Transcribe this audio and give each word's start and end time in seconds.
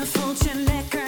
Je 0.00 0.06
voelt 0.06 0.99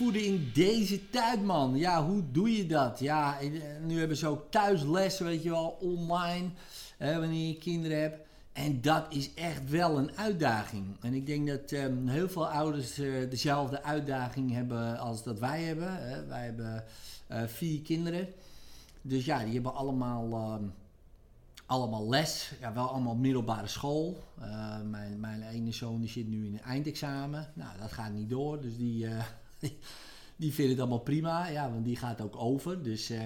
Opvoeden 0.00 0.24
in 0.24 0.50
deze 0.54 1.10
tijd, 1.10 1.42
man. 1.42 1.76
Ja, 1.76 2.06
hoe 2.06 2.22
doe 2.32 2.56
je 2.56 2.66
dat? 2.66 2.98
Ja, 2.98 3.40
eh, 3.40 3.50
nu 3.84 3.98
hebben 3.98 4.16
ze 4.16 4.26
ook 4.26 4.50
thuislessen, 4.50 5.24
weet 5.26 5.42
je 5.42 5.50
wel, 5.50 5.78
online, 5.80 6.48
hè, 6.98 7.18
wanneer 7.18 7.46
je 7.48 7.56
kinderen 7.56 8.00
hebt. 8.00 8.18
En 8.52 8.80
dat 8.80 9.06
is 9.08 9.34
echt 9.34 9.70
wel 9.70 9.98
een 9.98 10.16
uitdaging. 10.16 10.86
En 11.00 11.14
ik 11.14 11.26
denk 11.26 11.46
dat 11.46 11.72
ehm, 11.72 12.06
heel 12.06 12.28
veel 12.28 12.48
ouders 12.48 12.98
eh, 12.98 13.30
dezelfde 13.30 13.82
uitdaging 13.82 14.52
hebben 14.52 14.98
als 14.98 15.22
dat 15.22 15.38
wij 15.38 15.62
hebben. 15.62 16.08
Hè. 16.08 16.26
Wij 16.26 16.44
hebben 16.44 16.84
eh, 17.26 17.42
vier 17.46 17.80
kinderen. 17.80 18.28
Dus 19.02 19.24
ja, 19.24 19.44
die 19.44 19.54
hebben 19.54 19.74
allemaal, 19.74 20.30
ehm, 20.30 20.64
allemaal 21.66 22.08
les. 22.08 22.52
Ja, 22.60 22.72
wel 22.72 22.88
allemaal 22.88 23.16
middelbare 23.16 23.68
school. 23.68 24.22
Mijn, 24.90 25.20
mijn 25.20 25.42
ene 25.42 25.72
zoon 25.72 26.00
die 26.00 26.10
zit 26.10 26.28
nu 26.28 26.46
in 26.46 26.52
een 26.52 26.62
eindexamen. 26.62 27.52
Nou, 27.54 27.78
dat 27.80 27.92
gaat 27.92 28.12
niet 28.12 28.30
door. 28.30 28.60
Dus 28.60 28.76
die, 28.76 29.06
die 30.36 30.52
vindt 30.52 30.70
het 30.70 30.80
allemaal 30.80 30.98
prima. 30.98 31.48
Ja, 31.48 31.70
want 31.70 31.84
die 31.84 31.96
gaat 31.96 32.20
ook 32.20 32.36
over. 32.36 32.82
Dus, 32.82 33.10
eh, 33.10 33.20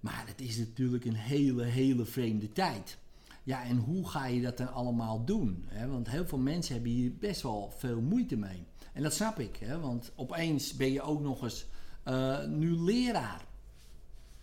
maar 0.00 0.24
het 0.26 0.40
is 0.40 0.56
natuurlijk 0.56 1.04
een 1.04 1.14
hele, 1.14 1.64
hele 1.64 2.04
vreemde 2.04 2.52
tijd. 2.52 2.98
Ja, 3.42 3.64
en 3.64 3.76
hoe 3.76 4.08
ga 4.08 4.26
je 4.26 4.42
dat 4.42 4.56
dan 4.56 4.72
allemaal 4.72 5.24
doen? 5.24 5.68
Want 5.88 6.10
heel 6.10 6.26
veel 6.26 6.38
mensen 6.38 6.74
hebben 6.74 6.92
hier 6.92 7.16
best 7.16 7.42
wel 7.42 7.72
veel 7.76 8.00
moeite 8.00 8.36
mee. 8.36 8.66
En 8.92 9.02
dat 9.02 9.14
snap 9.14 9.38
ik, 9.38 9.58
want 9.80 10.12
opeens 10.14 10.76
ben 10.76 10.92
je 10.92 11.02
ook 11.02 11.20
nog 11.20 11.42
eens 11.42 11.66
eh, 12.02 12.44
nu 12.44 12.80
leraar. 12.80 13.44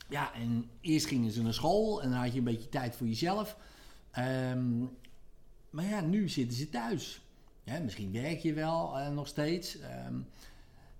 Ja, 0.09 0.33
en 0.33 0.69
eerst 0.81 1.05
gingen 1.05 1.31
ze 1.31 1.41
naar 1.41 1.53
school 1.53 2.01
en 2.01 2.09
dan 2.09 2.19
had 2.19 2.31
je 2.31 2.37
een 2.37 2.43
beetje 2.43 2.69
tijd 2.69 2.95
voor 2.95 3.07
jezelf. 3.07 3.57
Ehm, 4.11 4.79
maar 5.69 5.85
ja, 5.85 6.01
nu 6.01 6.29
zitten 6.29 6.57
ze 6.57 6.69
thuis. 6.69 7.21
Misschien 7.83 8.11
werk 8.11 8.39
je 8.39 8.53
wel 8.53 8.99
eh, 8.99 9.09
nog 9.09 9.27
steeds. 9.27 9.79
Ehm, 9.79 10.15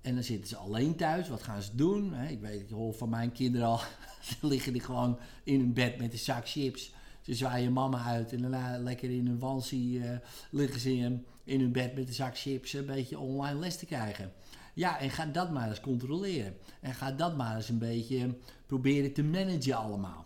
en 0.03 0.13
dan 0.13 0.23
zitten 0.23 0.47
ze 0.47 0.55
alleen 0.55 0.95
thuis. 0.95 1.29
Wat 1.29 1.43
gaan 1.43 1.61
ze 1.61 1.75
doen? 1.75 2.13
Ik 2.13 2.41
weet, 2.41 2.61
ik 2.61 2.69
hoor 2.69 2.93
van 2.93 3.09
mijn 3.09 3.31
kinderen 3.31 3.67
al. 3.67 3.79
liggen 4.41 4.73
die 4.73 4.81
gewoon 4.81 5.19
in 5.43 5.59
hun 5.59 5.73
bed 5.73 5.97
met 5.97 6.13
een 6.13 6.19
zak 6.19 6.49
chips. 6.49 6.93
Ze 7.21 7.33
zwaaien 7.33 7.73
mama 7.73 8.03
uit 8.03 8.33
en 8.33 8.41
daarna 8.41 8.77
lekker 8.77 9.09
in 9.09 9.27
hun 9.27 9.39
wansie 9.39 10.03
eh, 10.03 10.17
liggen 10.49 10.79
ze 10.79 10.95
in, 10.95 11.25
in 11.43 11.59
hun 11.59 11.71
bed 11.71 11.95
met 11.95 12.07
een 12.07 12.13
zak 12.13 12.37
chips 12.37 12.73
een 12.73 12.85
beetje 12.85 13.19
online 13.19 13.59
les 13.59 13.77
te 13.77 13.85
krijgen. 13.85 14.31
Ja, 14.73 14.99
en 14.99 15.09
ga 15.09 15.25
dat 15.25 15.51
maar 15.51 15.69
eens 15.69 15.79
controleren. 15.79 16.55
En 16.79 16.93
ga 16.93 17.11
dat 17.11 17.37
maar 17.37 17.55
eens 17.55 17.69
een 17.69 17.77
beetje 17.77 18.35
proberen 18.65 19.13
te 19.13 19.23
managen 19.23 19.75
allemaal. 19.75 20.25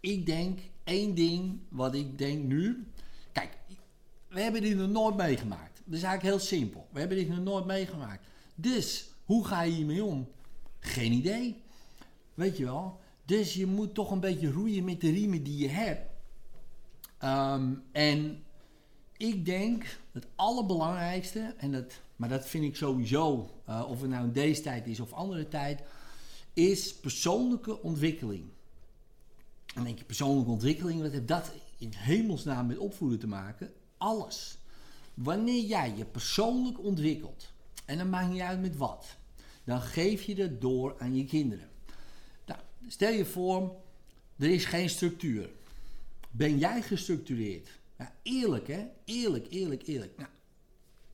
Ik 0.00 0.26
denk 0.26 0.58
één 0.84 1.14
ding 1.14 1.58
wat 1.68 1.94
ik 1.94 2.18
denk 2.18 2.44
nu. 2.44 2.86
Kijk, 3.32 3.58
we 4.28 4.40
hebben 4.40 4.62
dit 4.62 4.76
nog 4.76 4.90
nooit 4.90 5.16
meegemaakt. 5.16 5.80
Dat 5.84 5.96
is 5.96 6.02
eigenlijk 6.02 6.34
heel 6.34 6.46
simpel. 6.46 6.88
We 6.92 6.98
hebben 6.98 7.16
dit 7.16 7.28
nog 7.28 7.38
nooit 7.38 7.64
meegemaakt. 7.64 8.26
Dus 8.60 9.10
hoe 9.24 9.46
ga 9.46 9.62
je 9.62 9.72
hiermee 9.72 10.04
om? 10.04 10.28
Geen 10.80 11.12
idee. 11.12 11.62
Weet 12.34 12.56
je 12.56 12.64
wel? 12.64 13.00
Dus 13.24 13.54
je 13.54 13.66
moet 13.66 13.94
toch 13.94 14.10
een 14.10 14.20
beetje 14.20 14.50
roeien 14.50 14.84
met 14.84 15.00
de 15.00 15.10
riemen 15.10 15.42
die 15.42 15.58
je 15.58 15.68
hebt. 15.68 16.10
Ehm, 17.18 17.74
en 17.92 18.42
ik 19.16 19.44
denk 19.44 19.98
het 20.12 20.26
allerbelangrijkste, 20.34 21.54
en 21.56 21.72
dat, 21.72 22.00
maar 22.16 22.28
dat 22.28 22.48
vind 22.48 22.64
ik 22.64 22.76
sowieso, 22.76 23.50
eh, 23.64 23.84
of 23.88 24.00
het 24.00 24.10
nou 24.10 24.24
in 24.24 24.32
deze 24.32 24.62
tijd 24.62 24.86
is 24.86 25.00
of 25.00 25.12
andere 25.12 25.48
tijd, 25.48 25.82
is 26.52 26.94
persoonlijke 26.94 27.82
ontwikkeling. 27.82 28.44
En 29.74 29.84
denk 29.84 29.98
je, 29.98 30.04
persoonlijke 30.04 30.50
ontwikkeling, 30.50 31.00
wat 31.00 31.12
heeft 31.12 31.28
dat 31.28 31.52
in 31.78 31.92
hemelsnaam 31.94 32.66
met 32.66 32.78
opvoeden 32.78 33.18
te 33.18 33.26
maken? 33.26 33.72
Alles. 33.96 34.58
Wanneer 35.14 35.64
jij 35.64 35.94
je 35.96 36.04
persoonlijk 36.04 36.84
ontwikkelt, 36.84 37.52
en 37.88 37.98
dan 37.98 38.08
maakt 38.08 38.32
niet 38.32 38.40
uit 38.40 38.60
met 38.60 38.76
wat, 38.76 39.16
dan 39.64 39.80
geef 39.80 40.22
je 40.22 40.34
dat 40.34 40.60
door 40.60 40.96
aan 40.98 41.16
je 41.16 41.24
kinderen. 41.24 41.68
Nou, 42.46 42.60
stel 42.86 43.12
je 43.12 43.24
voor, 43.24 43.76
er 44.36 44.50
is 44.50 44.64
geen 44.64 44.90
structuur. 44.90 45.50
Ben 46.30 46.58
jij 46.58 46.82
gestructureerd? 46.82 47.68
Ja, 47.98 48.14
eerlijk 48.22 48.66
hè, 48.66 48.86
eerlijk, 49.04 49.46
eerlijk, 49.50 49.86
eerlijk. 49.86 50.16
Nou, 50.16 50.28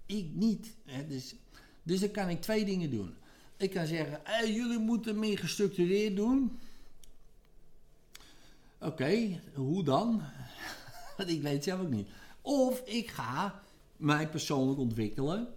ik 0.07 0.27
niet. 0.33 0.75
Hè? 0.85 1.07
Dus, 1.07 1.35
dus 1.83 2.01
dan 2.01 2.11
kan 2.11 2.29
ik 2.29 2.41
twee 2.41 2.65
dingen 2.65 2.91
doen. 2.91 3.15
Ik 3.57 3.71
kan 3.71 3.87
zeggen, 3.87 4.53
jullie 4.55 4.79
moeten 4.79 5.19
meer 5.19 5.39
gestructureerd 5.39 6.17
doen. 6.17 6.59
Oké, 8.81 9.41
hoe 9.55 9.85
dan? 9.85 10.23
Want 11.17 11.29
ik 11.29 11.43
weet 11.43 11.55
het 11.55 11.65
zelf 11.65 11.81
ook 11.81 11.91
niet. 11.91 12.09
Of 12.41 12.81
ik 12.87 13.09
ga 13.11 13.63
mij 13.97 14.29
persoonlijk 14.29 14.79
ontwikkelen 14.79 15.55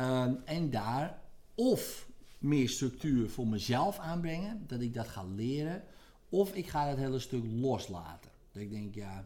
ehm, 0.00 0.34
en 0.44 0.70
daar 0.70 1.20
of 1.54 2.08
meer 2.38 2.68
structuur 2.68 3.30
voor 3.30 3.46
mezelf 3.46 3.98
aanbrengen, 3.98 4.64
dat 4.66 4.80
ik 4.80 4.94
dat 4.94 5.08
ga 5.08 5.24
leren, 5.24 5.84
of 6.28 6.54
ik 6.54 6.68
ga 6.68 6.88
dat 6.88 6.96
hele 6.96 7.18
stuk 7.18 7.44
loslaten. 7.44 8.30
Dat 8.52 8.62
ik 8.62 8.70
denk, 8.70 8.94
ja, 8.94 9.24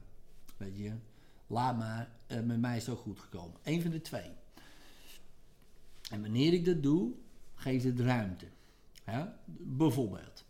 weet 0.56 0.76
je, 0.76 0.92
laat 1.46 1.78
maar, 1.78 2.12
eh, 2.26 2.40
met 2.40 2.60
mij 2.60 2.76
is 2.76 2.86
het 2.86 2.94
ook 2.94 3.00
goed 3.00 3.18
gekomen. 3.18 3.56
Eén 3.62 3.82
van 3.82 3.90
de 3.90 4.00
twee. 4.00 4.30
En 6.10 6.20
wanneer 6.20 6.52
ik 6.52 6.64
dat 6.64 6.82
doe, 6.82 7.12
geeft 7.54 7.84
het 7.84 8.00
ruimte. 8.00 8.46
Ja? 9.06 9.38
Bijvoorbeeld. 9.46 10.44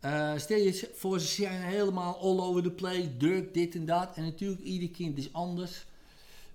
Eh, 0.00 0.36
stel 0.36 0.58
je 0.58 0.90
voor, 0.94 1.20
ze 1.20 1.26
zijn 1.26 1.62
helemaal 1.62 2.18
all 2.18 2.38
over 2.38 2.62
the 2.62 2.70
place, 2.70 3.16
druk, 3.16 3.54
dit 3.54 3.74
en 3.74 3.86
dat. 3.86 4.16
En 4.16 4.22
natuurlijk, 4.22 4.62
ieder 4.62 4.90
kind 4.90 5.18
is 5.18 5.32
anders. 5.32 5.86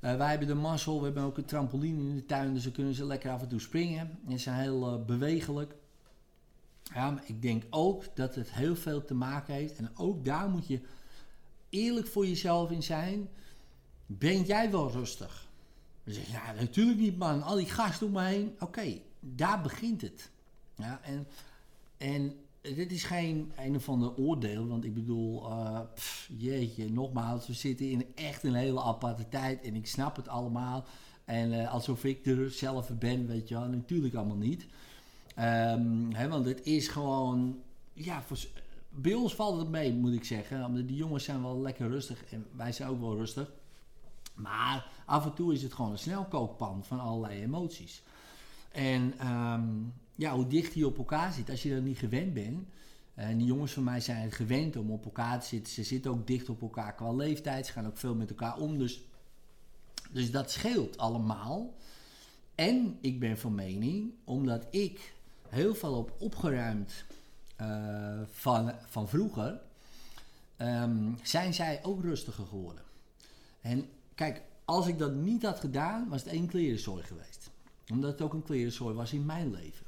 Eh, 0.03 0.15
wij 0.15 0.29
hebben 0.29 0.47
de 0.47 0.53
mazzel, 0.53 0.97
we 0.97 1.05
hebben 1.05 1.23
ook 1.23 1.37
een 1.37 1.45
trampoline 1.45 2.09
in 2.09 2.15
de 2.15 2.25
tuin, 2.25 2.53
dus 2.53 2.63
dan 2.63 2.71
kunnen 2.71 2.93
ze 2.93 3.05
lekker 3.05 3.31
af 3.31 3.41
en 3.41 3.47
toe 3.47 3.59
springen. 3.59 4.19
En 4.27 4.31
ze 4.31 4.37
zijn 4.37 4.59
heel 4.59 4.87
eh, 4.87 5.05
bewegelijk. 5.05 5.75
Ja, 6.83 7.11
maar 7.11 7.23
ik 7.25 7.41
denk 7.41 7.63
ook 7.69 8.15
dat 8.15 8.35
het 8.35 8.51
heel 8.51 8.75
veel 8.75 9.05
te 9.05 9.13
maken 9.13 9.53
heeft. 9.53 9.75
En 9.75 9.91
ook 9.95 10.25
daar 10.25 10.49
moet 10.49 10.67
je 10.67 10.81
eerlijk 11.69 12.07
voor 12.07 12.27
jezelf 12.27 12.71
in 12.71 12.83
zijn. 12.83 13.29
Ben 14.05 14.41
jij 14.41 14.71
wel 14.71 14.91
rustig? 14.91 15.47
Dan 16.03 16.13
zeg 16.13 16.25
je, 16.25 16.31
ja, 16.31 16.53
natuurlijk 16.53 16.99
niet 16.99 17.17
man. 17.17 17.43
Al 17.43 17.55
die 17.55 17.69
gasten 17.69 18.07
om 18.07 18.13
me 18.13 18.23
heen. 18.23 18.55
Oké, 18.59 18.99
daar 19.19 19.61
begint 19.61 20.01
het. 20.01 20.29
Ja, 20.75 20.99
en, 21.03 21.27
en 21.97 22.35
dit 22.63 22.91
is 22.91 23.03
geen 23.03 23.51
een 23.57 23.75
of 23.75 23.89
ander 23.89 24.15
oordeel. 24.15 24.67
Want 24.67 24.85
ik 24.85 24.93
bedoel, 24.93 25.49
eh, 25.49 25.79
jeetje, 26.37 26.89
nogmaals. 26.89 27.47
We 27.47 27.53
zitten 27.53 27.89
in 27.89 28.05
echt 28.15 28.43
een 28.43 28.53
hele 28.53 28.81
aparte 28.81 29.29
tijd. 29.29 29.61
En 29.61 29.75
ik 29.75 29.87
snap 29.87 30.15
het 30.15 30.27
allemaal. 30.27 30.85
En 31.25 31.59
eh, 31.61 31.73
alsof 31.73 32.03
ik 32.03 32.25
er 32.25 32.51
zelf 32.51 32.89
ben, 32.99 33.27
weet 33.27 33.47
je 33.47 33.55
wel. 33.55 33.67
Natuurlijk 33.67 34.15
allemaal 34.15 34.37
niet. 34.37 34.65
Ehm, 35.35 36.11
hè, 36.11 36.27
want 36.29 36.45
het 36.45 36.65
is 36.65 36.87
gewoon... 36.87 37.61
Ja, 37.93 38.21
voor, 38.21 38.37
bij 38.89 39.13
ons 39.13 39.35
valt 39.35 39.59
het 39.59 39.69
mee, 39.69 39.93
moet 39.93 40.13
ik 40.13 40.23
zeggen. 40.23 40.65
Omdat 40.65 40.87
die 40.87 40.97
jongens 40.97 41.23
zijn 41.23 41.41
wel 41.41 41.61
lekker 41.61 41.89
rustig. 41.89 42.23
En 42.31 42.45
wij 42.55 42.71
zijn 42.71 42.89
ook 42.89 42.99
wel 42.99 43.15
rustig. 43.15 43.51
Maar 44.33 44.87
af 45.05 45.25
en 45.25 45.33
toe 45.33 45.53
is 45.53 45.63
het 45.63 45.73
gewoon 45.73 45.91
een 45.91 45.97
snelkookpan 45.97 46.83
van 46.83 46.99
allerlei 46.99 47.41
emoties. 47.41 48.03
En 48.73 49.13
ehm, 49.17 49.69
ja, 50.15 50.35
hoe 50.35 50.47
dicht 50.47 50.73
die 50.73 50.87
op 50.87 50.97
elkaar 50.97 51.33
zit, 51.33 51.49
als 51.49 51.63
je 51.63 51.73
er 51.73 51.81
niet 51.81 51.97
gewend 51.97 52.33
bent. 52.33 52.67
En 53.13 53.37
die 53.37 53.47
jongens 53.47 53.71
van 53.71 53.83
mij 53.83 53.99
zijn 53.99 54.31
gewend 54.31 54.75
om 54.75 54.91
op 54.91 55.05
elkaar 55.05 55.39
te 55.39 55.47
zitten. 55.47 55.73
Ze 55.73 55.83
zitten 55.83 56.11
ook 56.11 56.27
dicht 56.27 56.49
op 56.49 56.61
elkaar 56.61 56.95
qua 56.95 57.11
leeftijd. 57.11 57.65
Ze 57.65 57.71
gaan 57.71 57.87
ook 57.87 57.97
veel 57.97 58.15
met 58.15 58.29
elkaar 58.29 58.57
om. 58.57 58.77
Dus, 58.77 59.01
dus 60.11 60.31
dat 60.31 60.51
scheelt 60.51 60.97
allemaal. 60.97 61.73
En 62.55 62.97
ik 63.01 63.19
ben 63.19 63.37
van 63.37 63.55
mening, 63.55 64.13
omdat 64.23 64.65
ik 64.69 65.13
heel 65.49 65.75
veel 65.75 65.93
op 65.93 66.13
opgeruimd 66.19 67.05
eh, 67.55 68.21
van, 68.31 68.73
van 68.85 69.07
vroeger, 69.07 69.61
ehm, 70.57 71.11
zijn 71.23 71.53
zij 71.53 71.79
ook 71.83 72.01
rustiger 72.01 72.45
geworden. 72.45 72.83
En 73.61 73.89
kijk, 74.15 74.41
als 74.65 74.87
ik 74.87 74.97
dat 74.97 75.13
niet 75.13 75.43
had 75.43 75.59
gedaan, 75.59 76.09
was 76.09 76.23
het 76.23 76.33
één 76.33 76.47
klerenzooi 76.47 77.03
geweest. 77.03 77.51
Omdat 77.91 78.11
het 78.11 78.21
ook 78.21 78.33
een 78.33 78.43
klerenzooi 78.43 78.95
was 78.95 79.13
in 79.13 79.25
mijn 79.25 79.51
leven. 79.51 79.85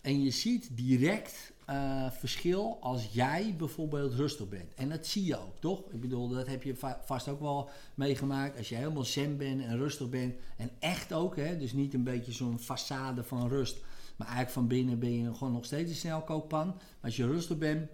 En 0.00 0.22
je 0.22 0.30
ziet 0.30 0.68
direct 0.72 1.52
eh, 1.66 2.10
verschil 2.10 2.78
als 2.80 3.08
jij 3.12 3.54
bijvoorbeeld 3.58 4.14
rustig 4.14 4.48
bent. 4.48 4.74
En 4.74 4.88
dat 4.88 5.06
zie 5.06 5.24
je 5.24 5.36
ook, 5.38 5.60
toch? 5.60 5.80
Ik 5.90 6.00
bedoel, 6.00 6.28
dat 6.28 6.46
heb 6.46 6.62
je 6.62 6.76
va- 6.76 7.00
vast 7.04 7.28
ook 7.28 7.40
wel 7.40 7.70
meegemaakt. 7.94 8.56
Als 8.58 8.68
je 8.68 8.74
helemaal 8.74 9.04
zen 9.04 9.36
bent 9.36 9.60
en 9.62 9.76
rustig 9.76 10.08
bent. 10.08 10.34
En 10.56 10.70
echt 10.78 11.12
ook, 11.12 11.36
hè? 11.36 11.58
Dus 11.58 11.72
niet 11.72 11.94
een 11.94 12.04
beetje 12.04 12.32
zo'n 12.32 12.60
façade 12.60 13.20
van 13.22 13.48
rust. 13.48 13.76
Maar 14.16 14.26
eigenlijk 14.26 14.50
van 14.50 14.66
binnen 14.66 14.98
ben 14.98 15.12
je 15.12 15.34
gewoon 15.34 15.52
nog 15.52 15.64
steeds 15.64 15.90
een 15.90 15.96
snelkookpan. 15.96 16.66
Maar 16.66 16.76
als 17.00 17.16
je 17.16 17.26
rustig 17.26 17.58
bent, 17.58 17.88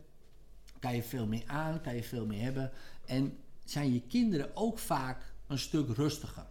kan 0.79 0.95
je 0.95 1.03
veel 1.03 1.27
meer 1.27 1.45
aan, 1.47 1.81
kan 1.81 1.95
je 1.95 2.03
veel 2.03 2.27
meer 2.27 2.43
hebben. 2.43 2.71
En 3.07 3.37
zijn 3.65 3.93
je 3.93 4.01
kinderen 4.01 4.57
ook 4.57 4.79
vaak 4.79 5.33
een 5.47 5.59
stuk 5.59 5.97
rustiger. 5.97 6.47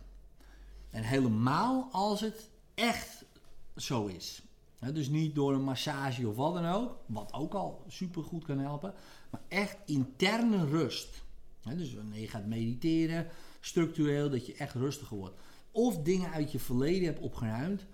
En 0.90 1.04
helemaal 1.04 1.90
als 1.92 2.22
het 2.22 2.50
echt 2.76 3.26
zo 3.76 4.06
is. 4.06 4.42
dus 4.94 5.10
niet 5.10 5.36
door 5.36 5.54
een 5.54 5.64
massage 5.64 6.28
of 6.28 6.36
wat 6.36 6.54
dan 6.54 6.66
ook, 6.66 6.98
wat 7.06 7.34
ook 7.34 7.54
al 7.54 7.84
super 7.88 8.24
goed 8.24 8.44
kan 8.44 8.60
helpen, 8.60 8.94
maar 9.30 9.42
echt 9.48 9.78
interne 9.86 10.66
rust. 10.66 11.24
dus 11.64 11.94
wanneer 11.94 12.22
je 12.22 12.28
gaat 12.28 12.46
mediteren, 12.46 13.28
structureel, 13.60 14.30
dat 14.30 14.46
je 14.46 14.56
echt 14.56 14.74
rustiger 14.74 15.18
wordt. 15.18 15.40
Of 15.72 15.98
dingen 15.98 16.32
uit 16.32 16.52
je 16.52 16.60
verleden 16.60 17.06
hebt 17.06 17.20
opgeruimd, 17.20 17.86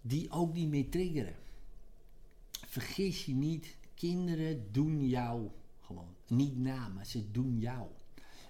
die 0.00 0.30
ook 0.30 0.52
niet 0.52 0.68
meer 0.68 0.90
triggeren. 0.90 1.34
Vergis 2.66 3.24
je 3.24 3.34
niet, 3.34 3.76
kinderen 3.94 4.72
doen 4.72 5.08
jou 5.08 5.50
gewoon. 5.80 6.14
Niet 6.26 6.58
na, 6.58 6.88
maar 6.88 7.06
ze 7.06 7.30
doen 7.30 7.58
jou. 7.58 7.86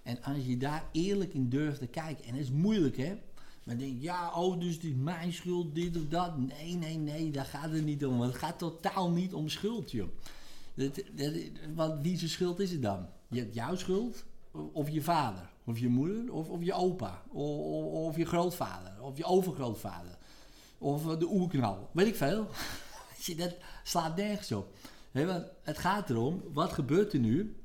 En 0.03 0.23
als 0.23 0.47
je 0.47 0.57
daar 0.57 0.89
eerlijk 0.93 1.35
in 1.35 1.49
durft 1.49 1.79
te 1.79 1.87
kijken, 1.87 2.25
en 2.25 2.35
het 2.35 2.43
is 2.43 2.51
moeilijk 2.51 2.97
hè, 2.97 3.17
maar 3.65 3.79
denk 3.79 4.03
ja, 4.03 4.33
oh, 4.35 4.61
dus 4.61 4.79
is 4.79 4.95
mijn 4.95 5.33
schuld, 5.33 5.75
dit 5.75 5.97
of 5.97 6.09
dat. 6.09 6.39
Nee, 6.39 6.75
nee, 6.75 6.97
nee, 6.97 7.31
daar 7.31 7.45
gaat 7.45 7.71
het 7.71 7.85
niet 7.85 8.07
om. 8.07 8.21
Het 8.21 8.35
gaat 8.35 8.59
totaal 8.59 9.11
niet 9.11 9.35
om 9.35 9.49
schuld, 9.49 9.91
joh. 9.91 10.09
Dat, 10.75 10.95
dat, 11.13 11.33
wat, 11.75 11.99
wie 12.03 12.19
zijn 12.19 12.31
schuld 12.31 12.61
is 12.61 12.71
het 12.71 12.83
dan? 12.83 13.07
Je 13.29 13.39
hebt 13.39 13.55
jouw 13.55 13.77
schuld, 13.77 14.25
of 14.73 14.89
je 14.89 15.03
vader, 15.03 15.51
of 15.65 15.79
je 15.79 15.89
moeder, 15.89 16.33
of, 16.33 16.49
of 16.49 16.63
je 16.63 16.73
opa, 16.73 17.23
of, 17.29 17.85
of, 17.85 18.17
je 18.17 18.25
grootvader, 18.25 19.03
of 19.03 19.17
je 19.17 19.25
overgrootvader, 19.25 20.19
of 20.79 21.17
de 21.17 21.27
oerknal. 21.27 21.91
Weet 21.93 22.07
ik 22.07 22.17
veel. 22.17 22.49
dat 23.37 23.57
slaat 23.83 24.17
nergens 24.17 24.53
op. 24.53 24.77
want 25.13 25.45
het 25.63 25.79
gaat 25.79 26.11
erom, 26.11 26.43
wat 26.53 26.73
gebeurt 26.73 27.13
er 27.13 27.19
nu? 27.19 27.57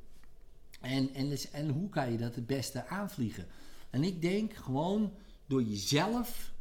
En, 0.82 1.14
en, 1.14 1.38
en 1.52 1.70
hoe 1.70 1.90
kan 1.90 2.12
je 2.12 2.18
dat 2.18 2.36
het 2.36 2.48
beste 2.48 2.88
aanvliegen? 2.88 3.46
En 3.90 4.04
ik 4.04 4.22
denk 4.22 4.54
gewoon 4.54 5.12
door 5.50 5.64
jezelf, 5.64 6.52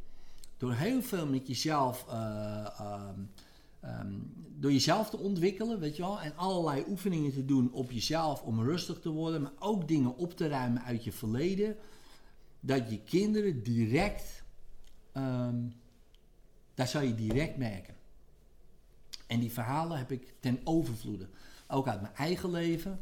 door 0.57 0.73
heel 0.73 1.01
veel 1.01 1.27
met 1.27 1.47
jezelf, 1.47 2.05
uh, 2.09 3.09
um, 3.85 4.33
door 4.57 4.71
jezelf 4.71 5.09
te 5.09 5.17
ontwikkelen, 5.17 5.79
weet 5.79 5.95
je 5.95 6.01
wel, 6.01 6.21
en 6.21 6.33
allerlei 6.35 6.83
oefeningen 6.87 7.33
te 7.33 7.45
doen 7.45 7.71
op 7.71 7.91
jezelf 7.91 8.41
om 8.41 8.63
rustig 8.63 8.99
te 8.99 9.09
worden, 9.09 9.41
maar 9.41 9.51
ook 9.59 9.87
dingen 9.87 10.17
op 10.17 10.37
te 10.37 10.47
ruimen 10.47 10.83
uit 10.83 11.03
je 11.03 11.11
verleden, 11.11 11.75
dat 12.59 12.89
je 12.89 12.99
kinderen 13.03 13.63
direct, 13.63 14.43
um, 15.13 15.73
daar 16.73 16.87
zou 16.87 17.05
je 17.05 17.15
direct 17.15 17.57
merken. 17.57 17.95
En 19.27 19.39
die 19.39 19.51
verhalen 19.51 19.97
heb 19.97 20.11
ik 20.11 20.33
ten 20.39 20.59
overvloede. 20.63 21.27
Ook 21.67 21.87
uit 21.87 22.01
mijn 22.01 22.15
eigen 22.15 22.51
leven, 22.51 22.99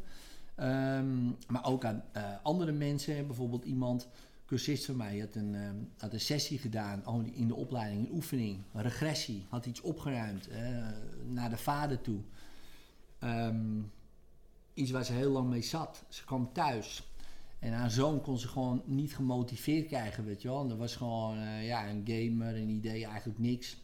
maar 1.46 1.64
ook 1.64 1.84
aan 1.84 2.04
uh, 2.16 2.22
andere 2.42 2.72
mensen. 2.72 3.26
Bijvoorbeeld 3.26 3.64
iemand 3.64 4.08
cursist 4.48 4.84
van 4.84 4.96
mij 4.96 5.18
had 5.18 5.34
een, 5.34 5.54
uh, 5.54 5.70
had 5.96 6.12
een 6.12 6.20
sessie 6.20 6.58
gedaan 6.58 7.26
in 7.32 7.48
de 7.48 7.54
opleiding, 7.54 8.06
een 8.06 8.14
oefening, 8.14 8.58
een 8.72 8.82
regressie, 8.82 9.44
had 9.48 9.66
iets 9.66 9.80
opgeruimd 9.80 10.48
uh, 10.48 10.88
naar 11.26 11.50
de 11.50 11.56
vader 11.56 12.00
toe. 12.00 12.20
Um, 13.24 13.92
iets 14.74 14.90
waar 14.90 15.04
ze 15.04 15.12
heel 15.12 15.30
lang 15.30 15.48
mee 15.48 15.62
zat. 15.62 16.04
Ze 16.08 16.24
kwam 16.24 16.52
thuis 16.52 17.08
en 17.58 17.72
haar 17.72 17.90
zoon 17.90 18.20
kon 18.20 18.38
ze 18.38 18.48
gewoon 18.48 18.82
niet 18.84 19.14
gemotiveerd 19.14 19.86
krijgen, 19.86 20.24
weet 20.24 20.42
je 20.42 20.48
wel. 20.48 20.68
Dat 20.68 20.78
was 20.78 20.96
gewoon 20.96 21.38
uh, 21.38 21.66
ja, 21.66 21.88
een 21.88 22.02
gamer, 22.06 22.56
een 22.56 22.68
idee, 22.68 23.04
eigenlijk 23.04 23.38
niks. 23.38 23.76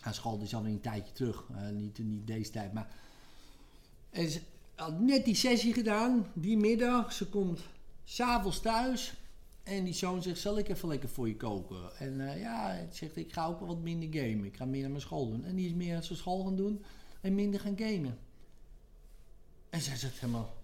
Haar 0.00 0.14
school 0.14 0.40
is 0.40 0.54
alweer 0.54 0.72
een 0.72 0.80
tijdje 0.80 1.12
terug, 1.12 1.44
niet, 1.72 1.98
niet 1.98 2.26
deze 2.26 2.50
tijd, 2.50 2.72
maar... 2.72 2.88
En 4.10 4.30
ze 4.30 4.40
had 4.74 5.00
net 5.00 5.24
die 5.24 5.34
sessie 5.34 5.72
gedaan, 5.72 6.26
die 6.34 6.56
middag. 6.56 7.12
Ze 7.12 7.28
komt 7.28 7.60
s'avonds 8.04 8.60
thuis 8.60 9.14
en 9.66 9.84
die 9.84 9.94
zoon 9.94 10.22
zegt, 10.22 10.38
zal 10.38 10.58
ik 10.58 10.68
even 10.68 10.88
lekker 10.88 11.08
voor 11.08 11.28
je 11.28 11.36
koken? 11.36 11.96
En 11.98 12.20
uh, 12.20 12.40
ja, 12.40 12.86
zegt, 12.90 13.16
ik 13.16 13.32
ga 13.32 13.46
ook 13.46 13.60
wat 13.60 13.78
minder 13.78 14.08
gamen. 14.22 14.44
Ik 14.44 14.56
ga 14.56 14.64
meer 14.64 14.84
aan 14.84 14.90
mijn 14.90 15.02
school 15.02 15.30
doen. 15.30 15.44
En 15.44 15.56
die 15.56 15.66
is 15.66 15.72
meer 15.72 15.96
aan 15.96 16.02
zijn 16.02 16.18
school 16.18 16.44
gaan 16.44 16.56
doen 16.56 16.84
en 17.20 17.34
minder 17.34 17.60
gaan 17.60 17.78
gamen. 17.78 18.18
En 19.70 19.80
zij 19.80 19.96
zegt 19.96 20.20
helemaal, 20.20 20.54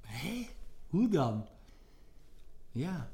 hé, 0.00 0.46
hoe 0.88 1.08
dan? 1.08 1.46
Ja, 2.72 3.10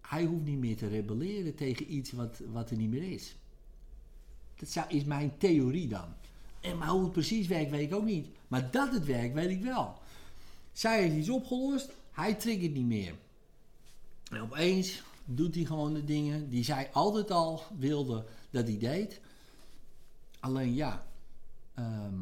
hij 0.00 0.24
hoeft 0.24 0.44
niet 0.44 0.58
meer 0.58 0.76
te 0.76 0.88
rebelleren 0.88 1.54
tegen 1.54 1.94
iets 1.94 2.12
wat, 2.12 2.40
wat 2.52 2.70
er 2.70 2.76
niet 2.76 2.90
meer 2.90 3.12
is. 3.12 3.36
Dat 4.56 4.68
zou, 4.68 4.88
is 4.88 5.04
mijn 5.04 5.38
theorie 5.38 5.88
dan. 5.88 6.14
En 6.60 6.78
maar 6.78 6.88
hoe 6.88 7.02
het 7.02 7.12
precies 7.12 7.46
werkt, 7.46 7.70
weet 7.70 7.90
ik 7.90 7.94
ook 7.94 8.04
niet. 8.04 8.28
Maar 8.48 8.70
dat 8.70 8.92
het 8.92 9.04
werkt, 9.04 9.34
weet 9.34 9.50
ik 9.50 9.62
wel. 9.62 9.98
Zij 10.72 11.02
heeft 11.02 11.16
iets 11.16 11.28
opgelost, 11.28 11.90
hij 12.10 12.34
triggert 12.34 12.72
niet 12.72 12.86
meer. 12.86 13.14
En 14.30 14.40
opeens 14.40 15.02
doet 15.24 15.54
hij 15.54 15.64
gewoon 15.64 15.94
de 15.94 16.04
dingen 16.04 16.48
die 16.48 16.64
zij 16.64 16.90
altijd 16.92 17.30
al 17.30 17.62
wilde 17.78 18.26
dat 18.50 18.66
hij 18.66 18.78
deed. 18.78 19.20
Alleen 20.40 20.74
ja, 20.74 21.06
ehm, 21.74 22.20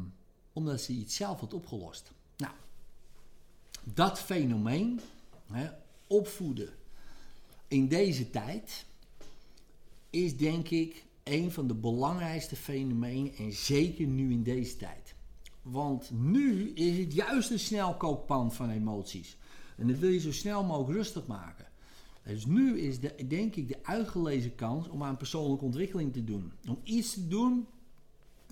omdat 0.53 0.81
ze 0.81 0.91
iets 0.91 1.15
zelf 1.15 1.39
had 1.39 1.53
opgelost. 1.53 2.11
Nou, 2.37 2.53
dat 3.83 4.19
fenomeen, 4.19 5.01
hè, 5.45 5.69
opvoeden 6.07 6.69
in 7.67 7.87
deze 7.87 8.29
tijd, 8.29 8.85
is 10.09 10.37
denk 10.37 10.69
ik 10.69 11.05
een 11.23 11.51
van 11.51 11.67
de 11.67 11.73
belangrijkste 11.73 12.55
fenomenen 12.55 13.35
en 13.35 13.53
zeker 13.53 14.07
nu 14.07 14.31
in 14.31 14.43
deze 14.43 14.77
tijd. 14.77 15.15
Want 15.61 16.11
nu 16.11 16.71
is 16.73 16.97
het 16.97 17.13
juist 17.13 17.51
een 17.51 17.59
snelkookpan 17.59 18.53
van 18.53 18.69
emoties. 18.69 19.37
En 19.77 19.87
dat 19.87 19.97
wil 19.97 20.09
je 20.09 20.19
zo 20.19 20.31
snel 20.31 20.63
mogelijk 20.63 20.97
rustig 20.97 21.27
maken. 21.27 21.65
Dus 22.27 22.45
nu 22.45 22.79
is 22.79 22.99
de, 22.99 23.27
denk 23.27 23.55
ik 23.55 23.67
de 23.67 23.77
uitgelezen 23.83 24.55
kans 24.55 24.89
om 24.89 25.03
aan 25.03 25.17
persoonlijke 25.17 25.65
ontwikkeling 25.65 26.13
te 26.13 26.23
doen. 26.23 26.51
Om 26.67 26.79
iets 26.83 27.13
te 27.13 27.27
doen 27.27 27.67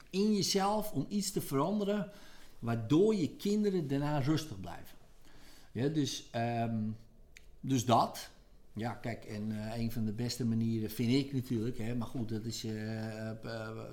in 0.09 0.35
jezelf, 0.35 0.91
om 0.91 1.05
iets 1.09 1.31
te 1.31 1.41
veranderen, 1.41 2.11
waardoor 2.59 3.15
je 3.15 3.35
kinderen 3.35 3.87
daarna 3.87 4.19
rustig 4.19 4.59
blijven. 4.59 4.97
Ja, 5.71 5.87
dus, 5.87 6.29
um, 6.35 6.95
dus 7.59 7.85
dat. 7.85 8.29
Ja, 8.73 8.93
kijk, 8.93 9.25
en 9.25 9.49
uh, 9.49 9.77
een 9.77 9.91
van 9.91 10.05
de 10.05 10.11
beste 10.11 10.45
manieren 10.45 10.89
vind 10.89 11.11
ik 11.11 11.33
natuurlijk, 11.33 11.77
hè, 11.77 11.95
maar 11.95 12.07
goed, 12.07 12.29
dat 12.29 12.45
is 12.45 12.65
uh, 12.65 13.31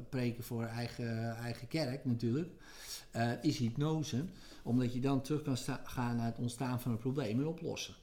preken 0.09 0.45
voor 0.45 0.65
eigen, 0.65 1.37
eigen 1.37 1.69
kerk 1.69 2.05
natuurlijk, 2.05 2.51
is 3.43 3.59
hypnose. 3.59 4.25
Omdat 4.63 4.93
je 4.93 5.01
dan 5.01 5.23
terug 5.23 5.43
kan 5.43 5.57
gaan 5.85 6.17
naar 6.17 6.27
het 6.27 6.39
ontstaan 6.39 6.81
van 6.81 6.93
een 6.93 6.99
probleem 6.99 7.39
en 7.39 7.47
oplossen. 7.47 7.95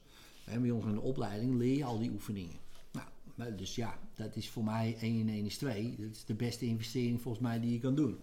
En 0.50 0.62
bij 0.62 0.70
ons 0.70 0.84
in 0.84 0.94
de 0.94 1.00
opleiding 1.00 1.54
leer 1.54 1.76
je 1.76 1.84
al 1.84 1.98
die 1.98 2.10
oefeningen. 2.10 2.58
Nou, 3.40 3.54
dus 3.54 3.74
ja, 3.74 3.98
dat 4.14 4.36
is 4.36 4.48
voor 4.48 4.64
mij 4.64 4.96
1 5.00 5.18
in 5.18 5.28
1 5.28 5.44
is 5.44 5.56
2. 5.58 5.96
Dat 5.98 6.10
is 6.10 6.24
de 6.24 6.34
beste 6.34 6.64
investering 6.64 7.20
volgens 7.20 7.44
mij 7.44 7.60
die 7.60 7.72
je 7.72 7.78
kan 7.78 7.94
doen. 7.94 8.18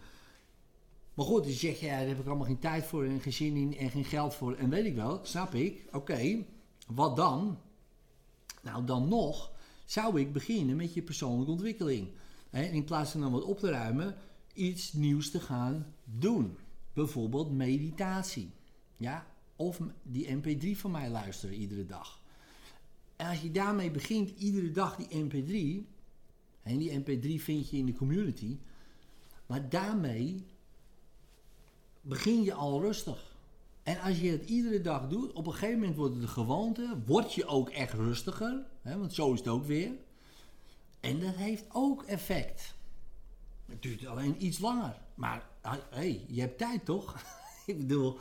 Maar 1.13 1.25
goed, 1.25 1.43
dus 1.43 1.61
je 1.61 1.67
zegt, 1.67 1.79
ja, 1.79 1.97
daar 1.97 2.07
heb 2.07 2.19
ik 2.19 2.27
allemaal 2.27 2.45
geen 2.45 2.59
tijd 2.59 2.85
voor 2.85 3.05
en 3.05 3.21
geen 3.21 3.33
zin 3.33 3.55
in 3.55 3.77
en 3.77 3.89
geen 3.89 4.05
geld 4.05 4.33
voor. 4.33 4.55
En 4.55 4.69
weet 4.69 4.85
ik 4.85 4.95
wel, 4.95 5.19
snap 5.23 5.53
ik. 5.53 5.85
Oké, 5.91 6.45
wat 6.87 7.15
dan? 7.15 7.59
Nou, 8.61 8.85
dan 8.85 9.07
nog 9.07 9.51
zou 9.85 10.19
ik 10.19 10.33
beginnen 10.33 10.75
met 10.75 10.93
je 10.93 11.01
persoonlijke 11.01 11.51
ontwikkeling. 11.51 12.07
En 12.49 12.71
in 12.71 12.83
plaats 12.83 13.11
van 13.11 13.21
dan 13.21 13.31
wat 13.31 13.43
op 13.43 13.59
te 13.59 13.69
ruimen, 13.69 14.15
iets 14.53 14.93
nieuws 14.93 15.31
te 15.31 15.39
gaan 15.39 15.93
doen. 16.03 16.57
Bijvoorbeeld 16.93 17.51
meditatie. 17.51 18.51
Ja, 18.97 19.25
of 19.57 19.79
die 20.03 20.37
mp3 20.37 20.79
van 20.79 20.91
mij 20.91 21.09
luisteren 21.09 21.55
iedere 21.55 21.85
dag. 21.85 22.21
En 23.15 23.27
als 23.27 23.41
je 23.41 23.51
daarmee 23.51 23.91
begint, 23.91 24.29
iedere 24.29 24.71
dag 24.71 24.95
die 24.95 25.23
mp3, 25.25 25.85
en 26.63 26.77
die 26.77 26.99
mp3 26.99 27.43
vind 27.43 27.69
je 27.69 27.77
in 27.77 27.85
de 27.85 27.93
community, 27.93 28.57
maar 29.45 29.69
daarmee 29.69 30.45
begin 32.01 32.43
je 32.43 32.53
al 32.53 32.81
rustig. 32.81 33.35
En 33.83 33.99
als 33.99 34.19
je 34.19 34.29
het 34.29 34.49
iedere 34.49 34.81
dag 34.81 35.07
doet, 35.07 35.33
op 35.33 35.47
een 35.47 35.53
gegeven 35.53 35.79
moment 35.79 35.97
wordt 35.97 36.13
het 36.13 36.21
de 36.21 36.27
gewoonte, 36.27 36.97
word 37.05 37.33
je 37.33 37.45
ook 37.45 37.69
echt 37.69 37.93
rustiger, 37.93 38.65
hè, 38.81 38.97
want 38.97 39.13
zo 39.13 39.33
is 39.33 39.39
het 39.39 39.47
ook 39.47 39.65
weer. 39.65 39.91
En 40.99 41.19
dat 41.19 41.35
heeft 41.35 41.65
ook 41.71 42.03
effect. 42.03 42.75
Het 43.65 43.81
duurt 43.81 44.05
alleen 44.05 44.45
iets 44.45 44.59
langer. 44.59 44.97
Maar 45.15 45.49
hey, 45.89 46.25
je 46.27 46.39
hebt 46.39 46.57
tijd 46.57 46.85
toch? 46.85 47.23
ik 47.65 47.77
bedoel, 47.77 48.17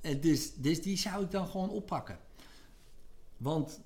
dus, 0.00 0.54
dus 0.54 0.82
die 0.82 0.96
zou 0.96 1.24
ik 1.24 1.30
dan 1.30 1.46
gewoon 1.46 1.70
oppakken. 1.70 2.18
Want 3.36 3.80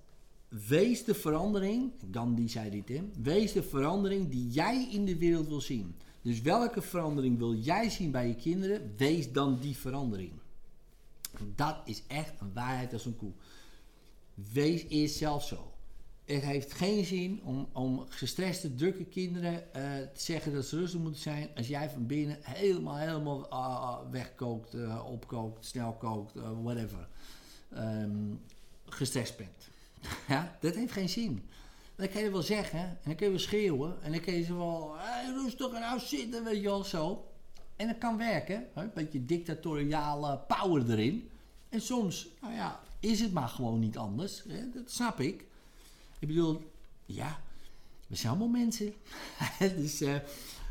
wees 0.48 1.04
de 1.04 1.14
verandering, 1.14 1.92
Gandhi 2.10 2.48
zei 2.48 2.70
dit 2.70 2.90
in, 2.90 3.12
wees 3.22 3.52
de 3.52 3.62
verandering 3.62 4.30
die 4.30 4.48
jij 4.48 4.88
in 4.90 5.04
de 5.04 5.18
wereld 5.18 5.48
wil 5.48 5.60
zien. 5.60 5.94
Dus 6.22 6.40
welke 6.40 6.82
verandering 6.82 7.38
wil 7.38 7.54
jij 7.54 7.90
zien 7.90 8.10
bij 8.10 8.28
je 8.28 8.34
kinderen? 8.34 8.94
Wees 8.96 9.32
dan 9.32 9.58
die 9.60 9.76
verandering. 9.76 10.32
Dat 11.54 11.76
is 11.84 12.02
echt 12.06 12.40
een 12.40 12.52
waarheid 12.52 12.92
als 12.92 13.04
een 13.04 13.16
koe. 13.16 13.32
Wees 14.52 14.84
eerst 14.88 15.16
zelf 15.16 15.44
zo. 15.44 15.72
Het 16.34 16.44
heeft 16.44 16.72
geen 16.72 17.04
zin 17.04 17.40
om, 17.44 17.68
om 17.72 18.06
gestreste, 18.08 18.74
drukke 18.74 19.04
kinderen 19.04 19.74
eh, 19.74 19.82
te 20.14 20.20
zeggen 20.20 20.54
dat 20.54 20.64
ze 20.64 20.76
rustig 20.76 21.00
moeten 21.00 21.20
zijn. 21.20 21.48
Als 21.56 21.68
jij 21.68 21.90
van 21.90 22.06
binnen 22.06 22.38
helemaal, 22.40 22.96
helemaal 22.96 23.48
ah, 23.48 24.10
wegkookt, 24.10 24.74
eh, 24.74 25.04
opkookt, 25.10 25.66
snel 25.66 25.92
kookt, 25.92 26.36
eh, 26.36 26.50
whatever. 26.62 27.08
ehm, 27.74 28.34
gestrest 28.84 29.36
bent. 29.36 29.68
ja, 30.28 30.56
dat 30.60 30.74
heeft 30.74 30.92
geen 30.92 31.08
zin. 31.08 31.48
Dan 31.96 32.08
kan 32.08 32.22
je 32.22 32.30
wel 32.30 32.42
zeggen 32.42 32.80
en 32.80 32.98
dan 33.04 33.14
kun 33.14 33.26
je 33.26 33.32
wel 33.32 33.40
schreeuwen 33.40 34.02
en 34.02 34.12
dan 34.12 34.20
kun 34.20 34.34
je 34.34 34.44
ze 34.44 34.54
wel 34.56 34.94
hey, 34.98 35.32
rustig 35.32 35.72
en 35.72 35.80
nou 35.80 36.00
zitten, 36.00 36.44
weet 36.44 36.56
je 36.56 36.62
wel 36.62 36.84
zo. 36.84 37.24
En 37.76 37.86
dat 37.86 37.98
kan 37.98 38.16
werken, 38.16 38.66
hè? 38.74 38.82
een 38.82 38.90
beetje 38.94 39.24
dictatoriale 39.24 40.38
power 40.38 40.90
erin. 40.90 41.30
En 41.68 41.80
soms, 41.80 42.28
nou 42.40 42.54
ja, 42.54 42.80
is 43.00 43.20
het 43.20 43.32
maar 43.32 43.48
gewoon 43.48 43.80
niet 43.80 43.98
anders. 43.98 44.44
Hè? 44.48 44.70
Dat 44.70 44.90
snap 44.90 45.20
ik. 45.20 45.44
Ik 46.20 46.28
bedoel, 46.28 46.72
ja, 47.06 47.40
we 48.06 48.16
zijn 48.16 48.28
allemaal 48.32 48.48
mensen. 48.48 48.92
dus 49.76 50.00
eh, 50.00 50.14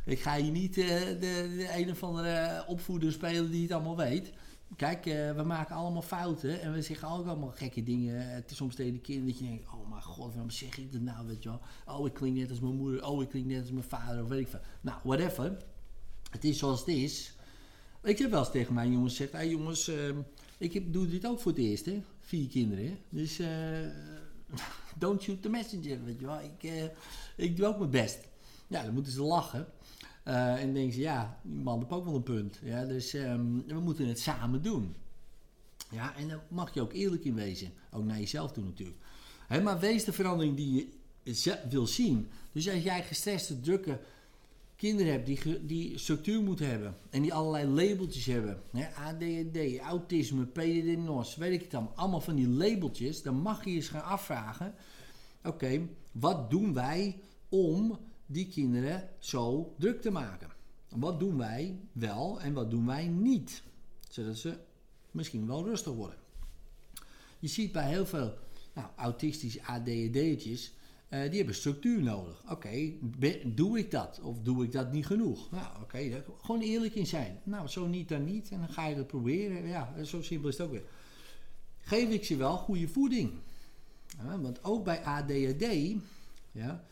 ik 0.06 0.20
ga 0.20 0.36
hier 0.38 0.51
niet 0.51 0.77
eh, 0.77 0.88
de, 1.00 1.20
de 1.58 1.70
een 1.75 1.91
of 1.91 2.03
andere 2.03 2.63
opvoeder 2.68 3.12
spelen 3.12 3.51
die 3.51 3.62
het 3.62 3.72
allemaal 3.72 3.98
weet. 3.98 4.34
Kijk, 4.75 5.06
eh, 5.06 5.36
we 5.36 5.44
maken 5.44 5.75
allemaal 5.75 6.01
fouten 6.01 6.62
en 6.62 6.74
we 6.74 6.82
zeggen 6.82 7.08
ook 7.08 7.27
allemaal 7.27 7.51
gekke 7.51 7.84
dingen. 7.84 8.29
Het 8.29 8.51
is 8.51 8.58
soms 8.58 8.75
tegen 8.75 8.94
de 8.94 9.00
kinderen 9.00 9.29
dat 9.29 9.39
je 9.39 9.46
denkt, 9.46 9.68
oh 9.74 9.89
mijn 9.89 10.03
god, 10.03 10.32
waarom 10.32 10.50
zeg 10.50 10.77
ik 10.77 10.91
dat 10.91 11.01
nou, 11.01 11.27
weet 11.27 11.44
je 11.44 11.50
wel. 11.50 11.62
Oh, 11.86 12.08
ik 12.08 12.13
klink 12.13 12.38
net 12.38 12.50
als 12.50 12.60
mijn 12.60 12.75
moeder, 12.75 13.06
oh, 13.06 13.22
ik 13.22 13.29
klink 13.29 13.46
net 13.46 13.62
als 13.62 13.72
mijn 13.72 13.84
vader, 13.84 14.24
of 14.24 14.29
weet 14.29 14.39
ik 14.39 14.48
veel. 14.48 14.62
Nou, 14.82 14.98
whatever. 15.03 15.58
Het 16.32 16.44
is 16.44 16.58
zoals 16.58 16.79
het 16.79 16.89
is. 16.89 17.34
Ik 18.03 18.18
heb 18.18 18.32
wel 18.32 18.39
eens 18.39 18.51
tegen 18.51 18.74
mijn 18.74 18.91
jongens 18.91 19.15
gezegd, 19.15 19.32
hey 19.32 19.50
jongens, 19.50 19.91
ik 20.58 20.94
doe 20.94 21.08
dit 21.08 21.27
ook 21.27 21.39
voor 21.39 21.51
het 21.51 21.62
eerst, 21.62 21.86
hè. 21.86 22.03
Vier 22.20 22.48
kinderen, 22.48 22.86
hè. 22.86 22.98
Dus, 23.10 23.39
don't 24.98 25.22
shoot 25.22 25.41
the 25.41 25.50
messenger, 25.50 26.03
weet 26.03 26.20
je. 26.20 26.27
Ik, 26.44 26.72
eh, 26.72 27.46
ik 27.46 27.58
doe 27.58 27.65
ook 27.65 27.77
mijn 27.77 27.89
best. 27.89 28.20
Ja, 28.68 28.84
dan 28.84 28.94
moeten 28.94 29.12
ze 29.12 29.22
lachen. 29.22 29.68
Eh, 30.24 30.62
en 30.62 30.74
denken 30.74 30.94
ze, 30.94 31.00
ja, 31.00 31.39
die 31.44 31.63
man 31.63 31.79
heeft 31.79 31.91
ook 31.91 32.06
wel 32.06 32.15
een 32.15 32.24
punt. 32.24 32.60
Ja, 32.63 32.86
dus 32.86 33.13
ehm, 33.13 33.65
we 33.65 33.79
moeten 33.79 34.08
het 34.08 34.20
samen 34.20 34.62
doen. 34.62 34.96
Ja, 35.91 36.15
en 36.15 36.27
daar 36.27 36.44
mag 36.48 36.74
je 36.74 36.82
ook 36.82 36.94
eerlijk 36.94 37.25
in 37.25 37.36
wezen. 37.36 37.74
Ook 37.91 38.03
naar 38.03 38.20
jezelf 38.20 38.51
toe 38.51 38.63
natuurlijk. 38.63 38.98
Maar 39.63 39.79
wees 39.79 40.03
de 40.03 40.13
verandering 40.13 40.56
die 40.56 40.74
je 40.74 40.88
wil 41.70 41.88
zien. 41.88 42.29
Dus 42.51 42.70
als 42.70 42.84
jij 42.84 43.03
gestreste, 43.03 43.60
drukke 43.60 44.00
kinderen 44.80 45.12
hebt 45.12 45.26
die, 45.26 45.66
die 45.66 45.98
structuur 45.98 46.42
moeten 46.42 46.70
hebben. 46.70 46.96
En 47.10 47.22
die 47.22 47.34
allerlei 47.34 47.68
labeltjes 47.68 48.26
hebben. 48.26 48.62
Hè, 48.72 48.88
ADHD, 48.96 49.80
autisme, 49.80 50.46
PDD-NOS, 50.46 51.36
weet 51.36 51.54
ik 51.54 51.62
het 51.62 51.72
dan. 51.72 51.92
Allemaal 51.96 52.22
van 52.22 52.36
die 52.36 52.48
labeltjes. 52.48 53.22
Dan 53.22 53.36
mag 53.36 53.66
je 53.66 53.72
eens 53.72 53.88
gaan 53.88 54.04
afvragen. 54.04 54.74
Oké, 55.44 55.88
wat 56.12 56.50
doen 56.50 56.74
wij 56.74 57.20
om 57.50 58.00
die 58.26 58.48
kinderen 58.48 59.10
zo 59.20 59.74
druk 59.78 60.02
te 60.02 60.12
maken? 60.12 60.50
Wat 60.90 61.20
doen 61.20 61.38
wij 61.38 61.80
wel 61.92 62.42
en 62.42 62.54
wat 62.54 62.72
doen 62.72 62.86
wij 62.86 63.08
niet? 63.08 63.64
Zodat 64.10 64.38
ze 64.38 64.58
misschien 65.12 65.48
wel 65.48 65.64
rustig 65.64 65.94
worden. 65.94 66.18
Je 67.40 67.48
ziet 67.48 67.72
bij 67.72 67.88
heel 67.88 68.06
veel 68.06 68.34
nou, 68.74 68.88
autistische 68.96 69.64
ADHD'tjes, 69.64 70.74
eh 71.10 71.30
die 71.30 71.38
hebben 71.38 71.56
structuur 71.56 72.01
nodig. 72.01 72.44
Oké, 72.51 72.92
doe 73.46 73.78
ik 73.80 73.92
dat? 73.92 74.20
Of 74.24 74.39
doe 74.42 74.63
ik 74.63 74.72
dat 74.72 74.92
niet 74.92 75.06
genoeg? 75.06 75.51
Nou, 75.51 75.82
oké, 75.82 76.10
daar- 76.10 76.24
gewoon 76.42 76.62
eerlijk 76.62 76.96
in 76.96 77.08
zijn. 77.08 77.39
Nou, 77.44 77.68
zo 77.68 77.88
niet, 77.88 78.10
dan 78.10 78.24
niet. 78.24 78.50
En 78.50 78.60
dan 78.60 78.70
ga 78.70 78.88
je 78.88 78.96
het 78.96 79.08
proberen. 79.08 79.68
Ja, 79.68 80.04
zo 80.04 80.22
simpel 80.22 80.50
is 80.50 80.58
het 80.58 80.66
ook 80.68 80.72
weer. 80.74 80.84
Geef 81.78 82.10
ik 82.10 82.25
ze 82.25 82.36
wel 82.36 82.58
goede 82.58 82.88
voeding? 82.88 83.32
Want 84.42 84.63
ook 84.63 84.84
bij 84.84 85.04
ADHD, 85.04 85.96
ja, 86.51 86.84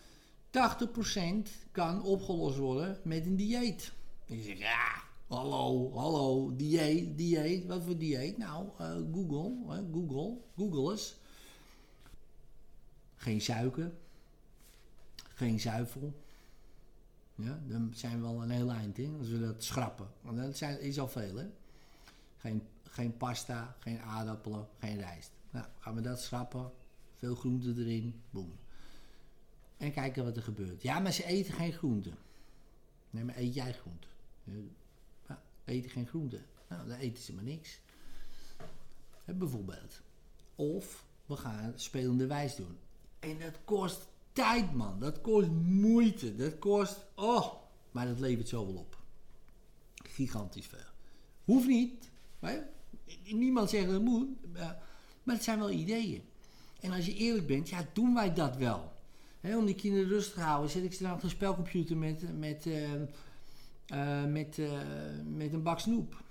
80% 0.50 1.50
kan 1.71 2.03
opgelost 2.03 2.57
worden 2.57 2.97
met 3.03 3.25
een 3.25 3.36
dieet. 3.36 3.91
En 4.27 4.36
je 4.36 4.43
zegt, 4.43 4.57
ja, 4.59 5.03
hallo, 5.27 5.91
hallo, 5.93 6.55
dieet, 6.55 7.17
dieet, 7.17 7.65
wat 7.65 7.83
voor 7.83 7.97
dieet? 7.97 8.38
Nou, 8.38 8.67
eh, 8.77 8.95
Google, 9.13 9.75
hè, 9.75 9.81
Google, 9.93 10.38
Google 10.57 10.91
eens. 10.91 11.15
Geen 13.15 13.41
suiker, 13.41 13.91
geen 15.38 15.60
zuivel. 15.60 16.22
Ja, 17.36 17.60
dan 17.67 17.91
zijn 17.94 18.22
we 18.22 18.27
al 18.27 18.41
een 18.41 18.50
heel 18.50 18.72
eind 18.72 18.98
in, 18.98 19.15
als 19.17 19.29
we 19.29 19.39
dat 19.39 19.63
schrappen. 19.63 20.08
Want 20.22 20.38
dat 20.38 20.58
zijn, 20.58 20.82
is 20.82 21.00
al 21.00 21.08
veel, 21.08 21.36
hè. 21.36 21.50
Geen, 22.38 22.67
geen 22.84 23.17
pasta, 23.17 23.75
geen 23.79 24.01
aardappelen, 24.01 24.67
geen 24.79 25.00
rijst. 25.00 25.32
Nou, 25.50 25.65
gaan 25.79 25.96
we 25.96 26.01
dat 26.01 26.22
schrappen, 26.22 26.72
veel 27.15 27.36
groenten 27.36 27.77
erin, 27.77 28.22
boem. 28.29 28.58
En 29.77 29.91
kijken 29.91 30.24
wat 30.24 30.36
er 30.36 30.44
gebeurt. 30.44 30.82
Ja, 30.82 31.00
maar 31.00 31.13
ze 31.13 31.25
eten 31.25 31.53
geen 31.53 31.74
groenten. 31.74 32.15
Nee, 33.10 33.24
maar 33.24 33.38
eet 33.38 33.53
jij 33.53 33.74
groenten? 33.74 34.10
Ja, 35.27 35.41
eten 35.65 35.89
geen 35.89 36.08
groenten. 36.08 36.46
Nou, 36.70 36.88
dan 36.88 36.98
eten 36.98 37.24
ze 37.24 37.34
maar 37.34 37.44
niks. 37.44 37.79
Bijvoorbeeld. 39.25 40.01
Of 40.56 41.06
we 41.25 41.36
gaan 41.36 41.74
spelende 41.75 42.27
wijs 42.27 42.56
doen. 42.56 42.77
En 43.20 43.39
dat 43.39 43.58
kost 43.65 44.08
tijd, 44.38 44.74
man. 44.74 45.00
Dat 45.00 45.22
kost 45.22 45.50
moeite. 45.63 46.36
Dat 46.36 46.60
kost... 46.60 47.06
Oh, 47.15 47.53
maar 47.91 48.08
dat 48.08 48.20
levert 48.20 48.48
zoveel 48.48 48.75
op. 48.75 48.98
Gigantisch 49.96 50.65
veel. 50.65 50.79
Hoeft 51.44 51.67
niet. 51.67 52.10
Niemand 53.24 53.70
zegt 53.70 53.86
dat 53.86 53.94
het 53.94 54.03
moet. 54.03 54.27
Maar 55.24 55.36
het 55.36 55.44
zijn 55.44 55.60
wel 55.60 55.72
ideeën. 55.72 56.24
En 56.79 56.91
als 56.91 57.06
je 57.06 57.15
eerlijk 57.15 57.48
bent, 57.48 57.70
ja, 57.70 57.86
doen 57.94 58.13
wij 58.13 58.34
dat 58.34 58.56
wel. 58.56 58.91
Hè, 59.39 59.58
om 59.58 59.65
die 59.65 59.75
kinderen 59.75 60.08
rustig 60.08 60.34
te 60.34 60.39
houden, 60.39 60.70
zet 60.70 60.84
ik 60.84 60.94
ze 60.94 61.03
dan 61.03 61.12
achter 61.12 61.25
een 61.25 61.36
spelcomputer 61.36 61.98
met, 61.98 62.38
met, 62.38 62.65
eh, 62.65 62.94
eh, 63.86 64.29
met, 64.32 64.60
eh, 64.60 64.79
met 65.25 65.53
een 65.53 65.63
bak 65.63 65.79
snoep. 65.79 66.24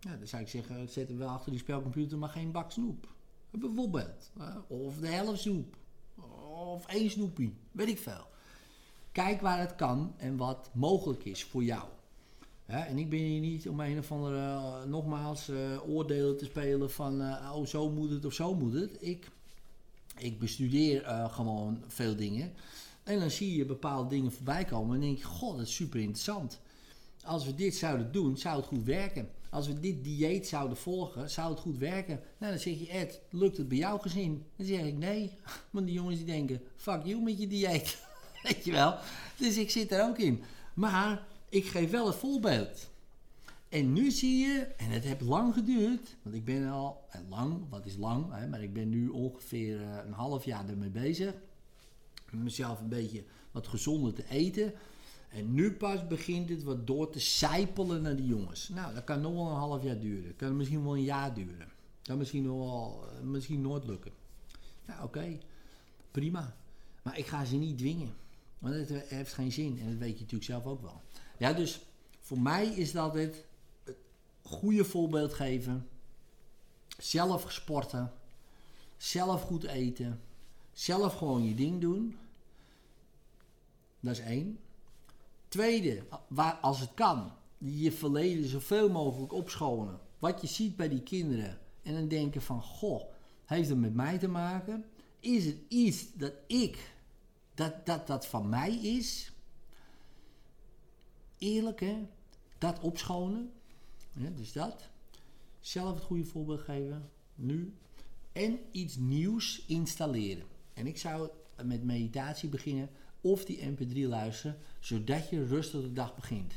Ja, 0.00 0.16
dan 0.16 0.26
zou 0.26 0.42
ik 0.42 0.48
zeggen, 0.48 0.88
zet 0.88 1.08
hem 1.08 1.18
wel 1.18 1.28
achter 1.28 1.50
die 1.50 1.60
spelcomputer, 1.60 2.18
maar 2.18 2.28
geen 2.28 2.50
bak 2.50 2.70
snoep. 2.70 3.08
Bijvoorbeeld. 3.50 4.30
hè, 4.38 4.58
Of 4.66 4.98
de 4.98 5.08
helft 5.08 5.40
snoep. 5.40 5.76
Of 6.76 6.86
één 6.86 7.10
snoepie. 7.10 7.54
Weet 7.72 7.88
ik 7.88 7.98
veel. 7.98 8.26
Kijk 9.12 9.40
waar 9.40 9.58
het 9.58 9.74
kan 9.74 10.14
en 10.16 10.36
wat 10.36 10.70
mogelijk 10.72 11.24
is 11.24 11.44
voor 11.44 11.64
jou. 11.64 11.84
En 12.66 12.98
ik 12.98 13.10
ben 13.10 13.18
hier 13.18 13.40
niet 13.40 13.68
om 13.68 13.80
een 13.80 13.98
of 13.98 14.12
andere, 14.12 14.38
eh, 14.38 14.82
nogmaals, 14.84 15.48
eh, 15.48 15.88
oordelen 15.88 16.36
te 16.36 16.44
spelen 16.44 16.90
van, 16.90 17.22
eh, 17.22 17.52
oh 17.54 17.66
zo 17.66 17.90
moet 17.90 18.10
het 18.10 18.24
of 18.24 18.32
zo 18.32 18.54
moet 18.54 18.72
het. 18.72 18.96
Ik, 19.00 19.30
ik 20.18 20.38
bestudeer 20.38 21.28
gewoon 21.30 21.82
veel 21.86 22.16
dingen. 22.16 22.52
En 23.02 23.18
dan 23.18 23.30
zie 23.30 23.56
je 23.56 23.64
bepaalde 23.64 24.08
dingen 24.08 24.32
voorbij 24.32 24.64
komen 24.64 24.94
en 24.94 25.00
denk 25.00 25.18
je, 25.18 25.24
god, 25.24 25.56
dat 25.56 25.66
is 25.66 25.74
super 25.74 26.00
interessant. 26.00 26.60
Als 27.24 27.44
we 27.44 27.54
dit 27.54 27.74
zouden 27.74 28.12
doen, 28.12 28.36
zou 28.36 28.56
het 28.56 28.66
goed 28.66 28.84
werken. 28.84 29.28
Als 29.50 29.66
we 29.66 29.80
dit 29.80 30.04
dieet 30.04 30.46
zouden 30.46 30.76
volgen, 30.76 31.30
zou 31.30 31.50
het 31.50 31.60
goed 31.60 31.78
werken. 31.78 32.20
Nou, 32.38 32.52
dan 32.52 32.60
zeg 32.60 32.78
je, 32.78 32.88
Ed, 32.88 33.20
lukt 33.30 33.56
het 33.56 33.68
bij 33.68 33.78
jouw 33.78 33.98
gezin? 33.98 34.44
Dan 34.56 34.66
zeg 34.66 34.80
ik, 34.80 34.98
nee. 34.98 35.32
Want 35.70 35.86
die 35.86 35.94
jongens 35.94 36.16
die 36.16 36.26
denken, 36.26 36.60
fuck 36.76 37.04
you 37.04 37.22
met 37.22 37.40
je 37.40 37.46
dieet. 37.46 37.98
Weet 38.42 38.64
je 38.64 38.72
wel? 38.72 38.94
Dus 39.36 39.56
ik 39.56 39.70
zit 39.70 39.92
er 39.92 40.04
ook 40.04 40.18
in. 40.18 40.42
Maar 40.74 41.26
ik 41.48 41.66
geef 41.66 41.90
wel 41.90 42.06
het 42.06 42.16
voorbeeld. 42.16 42.88
En 43.68 43.92
nu 43.92 44.10
zie 44.10 44.38
je, 44.46 44.66
en 44.76 44.90
het 44.90 45.04
heeft 45.04 45.20
lang 45.20 45.54
geduurd, 45.54 46.16
want 46.22 46.34
ik 46.36 46.44
ben 46.44 46.68
al, 46.68 47.04
lang, 47.28 47.68
wat 47.68 47.86
is 47.86 47.96
lang, 47.96 48.32
hè, 48.32 48.46
maar 48.48 48.62
ik 48.62 48.72
ben 48.72 48.88
nu 48.88 49.08
ongeveer 49.08 49.80
eh, 49.80 49.96
een 50.06 50.12
half 50.12 50.44
jaar 50.44 50.68
ermee 50.68 50.90
bezig. 50.90 51.34
Met 52.30 52.42
mezelf 52.42 52.80
een 52.80 52.88
beetje 52.88 53.24
wat 53.50 53.66
gezonder 53.66 54.12
te 54.12 54.24
eten. 54.28 54.72
En 55.28 55.54
nu 55.54 55.72
pas 55.72 56.06
begint 56.06 56.48
het 56.48 56.62
wat 56.62 56.86
door 56.86 57.10
te 57.10 57.20
sijpelen 57.20 58.02
naar 58.02 58.16
die 58.16 58.26
jongens. 58.26 58.68
Nou, 58.68 58.94
dat 58.94 59.04
kan 59.04 59.20
nog 59.20 59.32
wel 59.32 59.46
een 59.46 59.56
half 59.56 59.82
jaar 59.82 59.98
duren. 59.98 60.36
Kan 60.36 60.56
misschien 60.56 60.82
wel 60.82 60.96
een 60.96 61.02
jaar 61.02 61.34
duren. 61.34 61.72
Kan 62.02 62.18
misschien 62.18 62.42
nog 62.42 62.56
wel, 62.58 63.04
eh, 63.08 63.20
misschien 63.20 63.60
nooit 63.60 63.84
lukken. 63.84 64.12
Nou, 64.86 65.04
oké. 65.04 65.38
Prima. 66.10 66.56
Maar 67.02 67.18
ik 67.18 67.26
ga 67.26 67.44
ze 67.44 67.56
niet 67.56 67.78
dwingen. 67.78 68.14
Want 68.58 68.74
het 68.74 69.08
heeft 69.08 69.32
geen 69.32 69.52
zin. 69.52 69.78
En 69.80 69.88
dat 69.88 69.98
weet 69.98 70.14
je 70.14 70.20
natuurlijk 70.20 70.50
zelf 70.50 70.64
ook 70.64 70.82
wel. 70.82 71.02
Ja, 71.38 71.52
dus 71.52 71.80
voor 72.20 72.40
mij 72.40 72.66
is 72.66 72.92
dat 72.92 73.14
het 73.14 73.44
goede 74.42 74.84
voorbeeld 74.84 75.34
geven. 75.34 75.88
Zelf 76.98 77.52
sporten. 77.52 78.12
Zelf 78.96 79.42
goed 79.42 79.64
eten. 79.64 80.20
Zelf 80.72 81.14
gewoon 81.14 81.44
je 81.44 81.54
ding 81.54 81.80
doen. 81.80 82.16
Dat 84.00 84.12
is 84.12 84.20
één. 84.20 84.58
Tweede, 85.48 86.02
waar, 86.28 86.54
als 86.54 86.80
het 86.80 86.94
kan, 86.94 87.32
je 87.58 87.92
verleden 87.92 88.48
zoveel 88.48 88.90
mogelijk 88.90 89.32
opschonen. 89.32 90.00
Wat 90.18 90.40
je 90.40 90.46
ziet 90.46 90.76
bij 90.76 90.88
die 90.88 91.02
kinderen. 91.02 91.58
En 91.82 91.94
dan 91.94 92.08
denken 92.08 92.42
van, 92.42 92.62
goh, 92.62 93.02
heeft 93.44 93.68
het 93.68 93.78
met 93.78 93.94
mij 93.94 94.18
te 94.18 94.28
maken? 94.28 94.84
Is 95.20 95.44
het 95.44 95.56
iets 95.68 96.12
dat 96.14 96.32
ik, 96.46 96.94
dat 97.54 97.86
dat, 97.86 98.06
dat 98.06 98.26
van 98.26 98.48
mij 98.48 98.74
is? 98.74 99.32
Eerlijk 101.38 101.80
hè, 101.80 102.06
dat 102.58 102.80
opschonen. 102.80 103.52
Dus 104.12 104.52
dat. 104.52 104.88
Zelf 105.60 105.94
het 105.94 106.04
goede 106.04 106.24
voorbeeld 106.24 106.60
geven, 106.60 107.10
nu. 107.34 107.74
En 108.32 108.58
iets 108.70 108.96
nieuws 108.96 109.64
installeren. 109.66 110.46
En 110.74 110.86
ik 110.86 110.98
zou 110.98 111.28
met 111.64 111.84
meditatie 111.84 112.48
beginnen 112.48 112.90
of 113.30 113.44
die 113.44 113.60
mp3 113.70 114.08
luisteren, 114.08 114.56
zodat 114.80 115.30
je 115.30 115.46
rustig 115.46 115.80
de 115.80 115.92
dag 115.92 116.14
begint. 116.14 116.52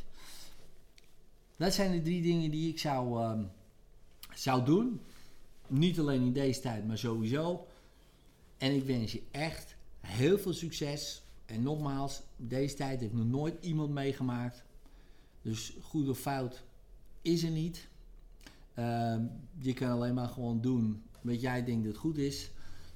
Dat 1.58 1.74
zijn 1.74 1.92
de 1.92 2.02
drie 2.02 2.22
dingen 2.22 2.52
die 2.52 2.70
ik 2.70 2.80
zou, 2.80 3.22
ehm, 3.22 3.44
zou 4.34 4.66
doen. 4.66 5.02
Niet 5.68 6.00
alleen 6.00 6.22
in 6.22 6.34
deze 6.34 6.60
tijd, 6.60 6.88
maar 6.88 6.98
sowieso. 6.98 7.68
En 8.58 8.76
ik 8.76 8.84
wens 8.84 9.12
je 9.12 9.22
echt 9.32 9.76
heel 10.00 10.40
veel 10.40 10.54
succes. 10.54 11.22
En 11.46 11.64
nogmaals, 11.64 12.22
deze 12.36 12.76
tijd 12.76 13.00
heeft 13.00 13.14
nog 13.14 13.26
nooit 13.26 13.66
iemand 13.66 13.90
meegemaakt. 13.90 14.64
Dus 15.42 15.74
goed 15.82 16.10
of 16.10 16.20
fout 16.20 16.64
is 17.22 17.44
er 17.44 17.52
niet. 17.52 17.88
Ehm, 18.74 19.26
je 19.58 19.74
kan 19.74 19.90
alleen 19.90 20.14
maar 20.14 20.28
gewoon 20.28 20.62
doen 20.62 21.04
wat 21.22 21.42
jij 21.42 21.64
denkt 21.64 21.86
dat 21.86 21.98
goed 21.98 22.18
is. 22.18 22.52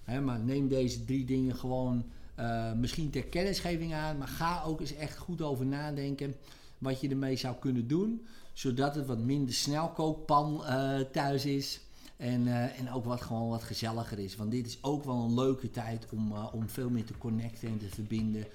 Maar 0.06 0.39
neem 0.39 0.68
deze 0.68 1.06
drie 1.06 1.25
dingen 1.25 1.56
gewoon 1.56 2.06
uh, 2.40 2.74
misschien 2.74 3.10
ter 3.10 3.24
kennisgeving 3.24 3.94
aan. 3.94 4.18
Maar 4.18 4.28
ga 4.28 4.63
ook 4.66 4.80
eens 4.80 4.96
echt 4.96 5.18
goed 5.18 5.42
over 5.42 5.66
nadenken 5.66 6.36
wat 6.78 7.02
je 7.02 7.10
ermee 7.10 7.36
zou 7.36 7.56
kunnen 7.56 7.88
doen. 7.88 8.25
Zodat 8.54 8.96
het 8.96 9.06
wat 9.06 9.20
minder 9.20 9.54
snelkookpan 9.54 10.63
uh, 10.66 11.00
thuis 11.00 11.46
is. 11.46 11.82
En, 12.18 12.48
uh, 12.48 12.80
en 12.80 12.92
ook 12.92 13.06
wat 13.06 13.22
gewoon 13.22 13.50
wat 13.50 13.63
gezelliger 13.63 14.20
is. 14.20 14.36
Want 14.36 14.52
dit 14.52 14.66
is 14.66 14.78
ook 14.82 15.04
wel 15.04 15.16
een 15.16 15.34
leuke 15.34 15.72
tijd 15.72 16.06
om, 16.12 16.34
om 16.34 16.70
veel 16.70 16.90
meer 16.90 17.06
te 17.06 17.18
connecten 17.18 17.68
en 17.68 17.78
te 17.78 17.90
verbinden. 17.90 18.46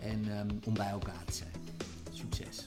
En 0.00 0.38
um, 0.38 0.58
om 0.64 0.74
bij 0.74 0.88
elkaar 0.88 1.24
te 1.24 1.32
zijn. 1.32 1.52
Succes! 2.10 2.66